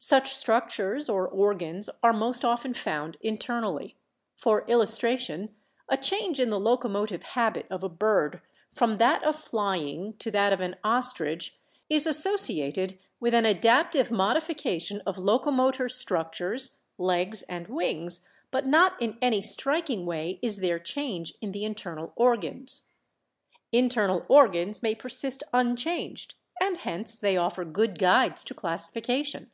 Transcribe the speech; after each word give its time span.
Such 0.00 0.32
structures 0.32 1.08
or 1.08 1.26
organs 1.26 1.90
are 2.04 2.12
most 2.12 2.44
often 2.44 2.72
found 2.72 3.16
internally. 3.20 3.96
For 4.36 4.64
illustration: 4.68 5.56
a 5.88 5.96
change 5.96 6.38
in 6.38 6.50
the 6.50 6.60
locomotive 6.60 7.24
habit 7.34 7.66
of 7.68 7.82
a 7.82 7.88
bird 7.88 8.40
from 8.72 8.98
that 8.98 9.24
of 9.24 9.34
flying 9.34 10.12
to 10.18 10.30
that 10.30 10.52
of 10.52 10.60
an 10.60 10.76
ostrich 10.84 11.58
is 11.90 12.06
associated 12.06 12.96
with 13.18 13.34
an 13.34 13.44
adaptive 13.44 14.12
modification 14.12 15.00
of 15.00 15.18
loco 15.18 15.50
motor 15.50 15.88
structures, 15.88 16.82
legs 16.96 17.42
and 17.42 17.66
wings, 17.66 18.24
but 18.52 18.66
not 18.66 18.94
in 19.02 19.18
any 19.20 19.42
striking 19.42 20.06
way 20.06 20.38
is 20.40 20.58
there 20.58 20.78
change 20.78 21.34
in 21.40 21.50
the 21.50 21.64
internal 21.64 22.12
organs. 22.14 22.84
Internal 23.72 24.24
organs 24.28 24.80
may 24.80 24.94
persist 24.94 25.42
unchanged 25.52 26.36
and 26.60 26.76
hence 26.76 27.18
they 27.18 27.36
offer 27.36 27.64
good 27.64 27.98
guides 27.98 28.44
to 28.44 28.54
classification. 28.54 29.50